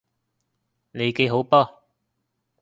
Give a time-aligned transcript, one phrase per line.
[0.93, 1.83] 利記好波！